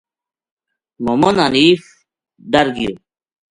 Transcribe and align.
محمد 1.03 1.35
حنیف 1.45 1.81
ڈر 2.51 2.67
گیو 2.75 2.93